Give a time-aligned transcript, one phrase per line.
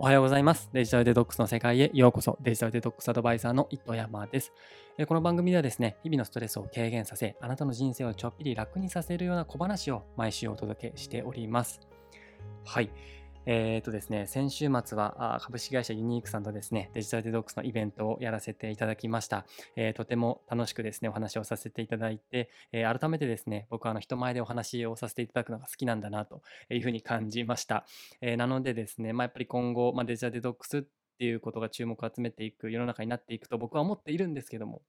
[0.00, 0.70] おはようございます。
[0.72, 2.38] デジタルデトックスの世界へようこそ。
[2.40, 4.52] デジタルデトックスアドバイザーの糸山です。
[5.08, 11.80] この番組ではですね、日々のストレスを軽減させ、あなたの人生をちょっぴり楽にさせるような小話を毎週お届けしております。
[12.64, 12.90] はい。
[13.50, 19.46] えーとですね、先週末は株式会社ユニークさんとですね、デジタルデトックスのイベントをやらせていただきました。
[19.74, 27.86] えーとても楽しくですね、お話をさせていただいて、えー改めてですね、僕はあの人前でお話をさせていただくのが好きなんだなというふうに感じました。
[28.20, 30.82] えなのでですね、まあ、やっぱり今後、まあ、デジタルデトックスっ
[31.18, 34.82] ていうことが注目を集めていく世の中になっていくと僕は思っているんですけども、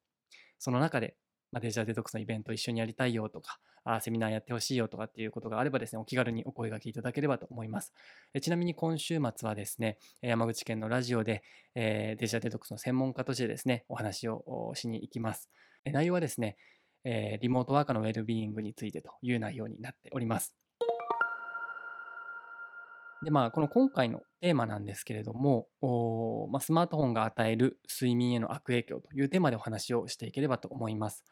[0.57, 1.15] その中で、
[1.51, 7.93] まあ、デジタルデトックスのイベント一緒にやりたいよとか、あセミナーやってほしいよとかっていうことがあればですね、お気軽にお声がけいただければと思います。
[8.33, 11.43] えちなみに今週末はですね、山口県のラジオで、
[11.75, 15.49] えーデジタルデトックスの専門家としてですね、お話をしに行きます。
[15.85, 16.57] え内容はですね、
[17.03, 20.68] えーリモートワーカーのウェルビーイングについてという内容になっております。
[23.23, 25.67] で、まあ、この今回のテーマなんですけれども、
[26.51, 31.25] まあ、スマートフォンが与える睡眠への悪影響というテーマでお話をしていければと思います。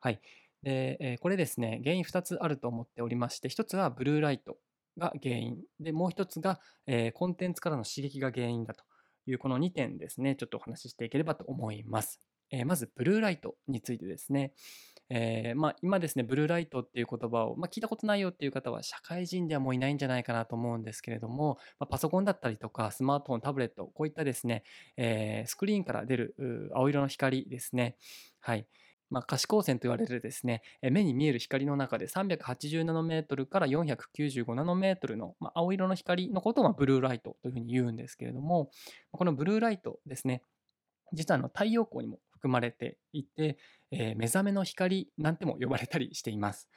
[0.00, 0.20] はい。
[0.62, 4.58] で、えーこれですね、原因2つあると思っておりまして、1つはブルーライト
[4.96, 8.84] が原因、で、もう1つが、えーコンテンツからの刺激が原因だと
[9.26, 12.20] いう、この2点ですね、ちょっとお話ししていければと思います。
[12.50, 14.52] えーまず、ブルーライトについてですね。
[15.14, 24.62] えーまあ、今ですね、ブルーライトっていう言葉を、まあ、聞いたことないよっていう方は社会人ではもういないんじゃないかなと思うんですけれども、まあ、パソコンだったりとかスマートフォン、タブレット、こういったですね、
[24.96, 27.96] えースクリーンから出る青色の光ですね。
[28.40, 28.66] はい。
[29.10, 38.70] まあ、可視光線と言われるですね、目に見える光の中で380ナノメートルから495ナノメートルの、ま、青色の光のことをブルーライトというふうに言うんですけれども、
[39.10, 40.42] このブルーライトですね、
[41.12, 43.56] 実はあの太陽光にも含まれていて、
[43.92, 46.68] えー目覚めの光なんても呼ばれたりしています。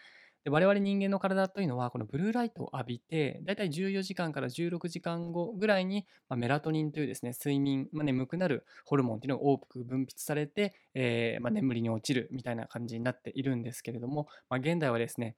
[0.44, 15.36] で我々人間の体というのはこのブルーライトを浴びてだいたい14時間から16時間後ぐらいに、まあメラトニンというですね睡眠、まあ、眠くなるホルモンというのが多く分泌されて、えーまあ、眠りに落ちるみたいな感じになっているんですけれども、ま、現代はですね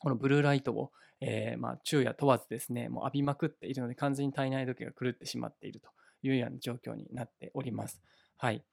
[0.00, 0.90] このブルーライトを、
[1.20, 5.88] えーま、昼夜問わずですねもう浴びまくっているので完全に体内時計が狂ってしまっていると
[6.24, 8.00] いうような状況になっております。
[8.42, 8.64] はい、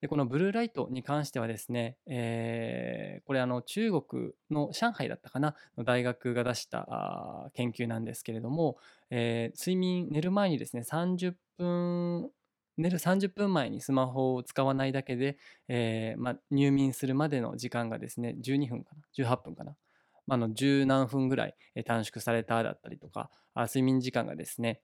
[0.00, 8.76] でこのブルーライトに関してはですね、えーこれあの中国の上海だったかなの大学が出した研究なんですけれども、
[9.10, 12.30] えー睡眠寝る前にですね30分
[12.78, 19.74] 寝る30分前にスマホを使わないだけで、えーま、入眠するまでの時間がですね12分かな18分かな、
[20.28, 24.82] まあ、の10何分ぐらい短縮されただったりとかあ睡眠時間がですね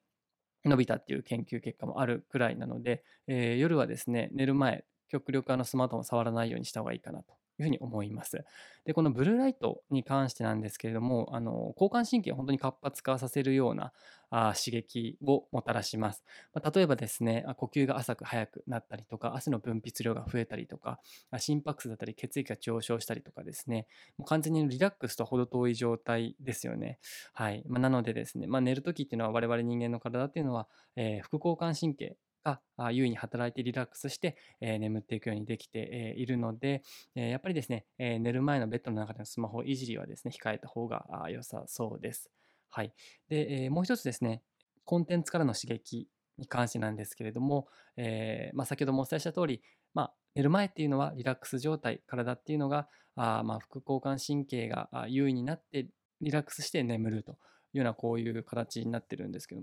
[0.69, 7.35] 伸びたっていう研究結果もあるくらいなので、えー夜はですね寝る前極力あのスマートフォン触らないようにした方がいいかなと。
[7.59, 8.45] いうふうに思います。
[8.85, 13.93] でこのブルーライトに関してなんですけれどもあの交感神経を本当に活発化させるような
[14.31, 16.25] あ刺激をもたらします。
[16.53, 21.01] まあ例えばですね呼吸が浅く速くなったりとか汗の分泌量が増えたりとか
[21.39, 23.87] 心拍数だったり血液が上昇したりとかですね
[24.19, 26.99] もう完全にリラックスと程遠い状態ですよね。
[27.33, 32.17] はいまあ、なのでですね、まあ、寝るときっていうのは我々人間の体っていうのは、えー副交感神経
[32.47, 36.83] があ優位に働いてリラックスして、え眠っていくようにできて、いるので、
[37.15, 42.31] えやっぱりですね、え寝る前のベッドの中でのスマホいじりはですね控えた方が良さそうです。
[42.71, 42.93] はい、
[43.29, 44.43] で、えもう一つですね
[44.85, 46.09] コンテンツからの刺激
[46.39, 49.63] に関してなんですけれども、えーまあ、先ほどもお伝えした通り、
[49.95, 55.89] まあ、寝る前っていうのはリラックス状態体っていうのがあまあ副交感神経が優位になって
[56.21, 57.35] リラックスして眠るとい
[57.75, 59.63] うようなこういう形になってるんですけど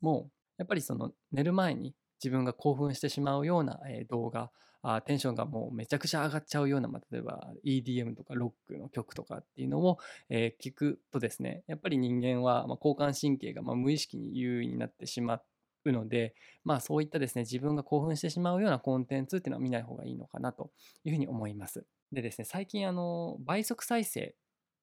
[0.00, 0.28] も
[0.58, 4.50] やっぱりその寝る前に自分が興奮してしまうような、え動画
[4.82, 15.40] あテンションがもうめちゃくちゃ上がっちゃうような、まあ、例えば EDM とかロックの曲とかっていうのを、え聞くとですねやっぱり人間は、ま、交感神経がま無意識に優位になってしま
[15.84, 16.34] うので、
[16.64, 20.70] まあ、そういったですね自分が興奮してしまうようなコンテンツっていうのは見ない方がいいのかなと
[21.04, 21.84] いうふうに思います。
[22.12, 24.34] でですね最近あの倍速再生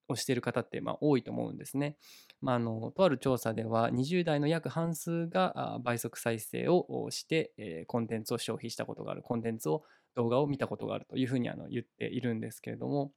[0.08, 1.98] をしている方ってまあ多いと思うんですね。
[2.42, 9.84] まあ、あのとある調査では20代の約半数が倍速再生をして、コンテンツを消費したことがあるコンテンツを
[10.16, 13.12] 動画を見たことがあるというふうにあの言っているんですけれども、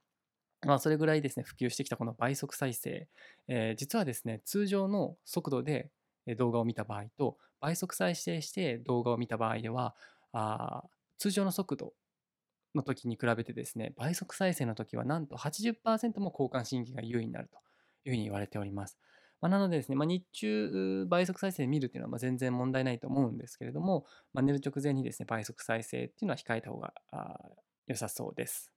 [0.65, 3.07] まあ、それぐらいですね普及してきたこの倍速再生、
[3.47, 5.89] えー実はですね通常の速度で
[6.37, 9.95] 動画を見た場合と倍速再生して動画を見た場合では
[10.33, 10.83] あ
[11.17, 11.93] 通常の速度
[12.75, 17.57] の時に比べてですね倍速再生の時はなんと80%も交感神経が優位になると
[18.05, 18.97] いうふうに言われております。
[19.41, 26.93] まあ、なのでですね、まあ、日中倍速再生見るっていうのはまあ全然問題ないと思うんですけれども、まあ、寝る直前にですね倍速再生っていうのは控えた方が
[27.87, 28.71] 良さそうです。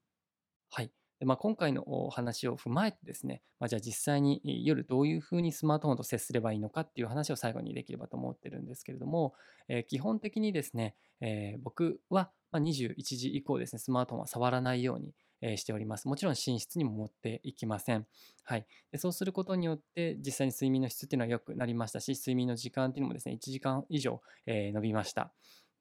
[0.71, 1.02] はい。
[1.23, 9.33] で、まあ、今回のお話を踏まえてですね、まあ、じゃあ実際に夜どういうふうにスマートフォンと接すればいいのかっていう話を最後にできればと思ってるんですけれども、
[9.69, 16.09] えー基本的にですね、えー僕は21時以降ですね、スマートフォンは触らないようにしております。
[16.09, 18.05] もちろん寝室にも持っていきません。
[18.43, 18.67] はい。
[18.91, 25.33] でそうすることによって実際に睡眠の質っていうのは良くなりましたし、睡眠の時間っていうのもですね、1時間以上、えー伸びました。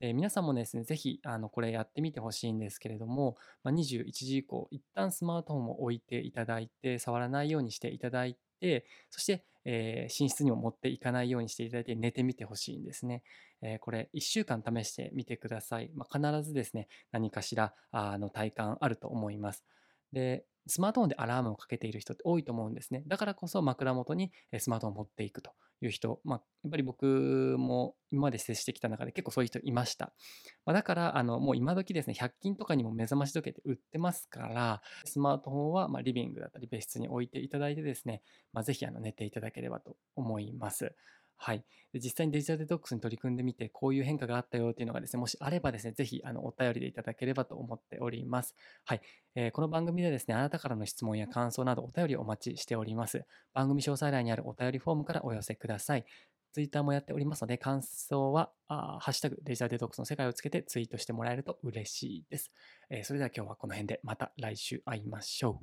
[0.01, 13.21] で皆さんもですね、ぜひあのこれやってみてほしいんですけれども、まあ、21時以降、一旦スマートフォンを置いていただいて、触らないようにしていただいて、そして、えー寝室にも持っていかないようにしていただいて寝てみてほしいんですね。
[13.61, 15.91] えーこれ1週間試してみてください。
[15.93, 19.63] まあ、必ずですね、何かしらあの体感あると思います。
[20.13, 23.03] で、スマートフォンでアラームをかけている人って多いと思うんですね。
[23.05, 25.51] だからこそ枕元にスマートフォンを持っていくと
[25.81, 30.13] いう人、まあ、やっぱり僕も今まで接してきた中で結構そういう人いました。
[30.65, 38.21] まあ、だからあのもう今時ですね、100均とかにも目覚まし時計って売ってますから、スマートフォンはまあリビングだったり別室に置いていただいてですね、
[38.53, 40.95] まあ、ぜひあの寝ていただければと思います。
[41.43, 48.55] はい、で実際にデジタルデトックスに取り組んでみて、こういう変化があったよっていうのがですね、もしあればですね、ぜひあのお便りでいただければと思っております。
[48.85, 49.01] はい、
[49.33, 53.25] えーこの番組でですね、あなたからの質問や感想などお便りをお待ちしております。
[53.53, 56.05] 番組詳細欄にあるお便りフォームからお寄せください。
[56.53, 62.51] ツイッターもやっておりますので、感想は、あハッシュタグデジタルデトックスの世界をつけてツイートしてもらえると嬉しいです。
[62.89, 65.59] えーそれでは今日はこの辺で、また来週会いましょう。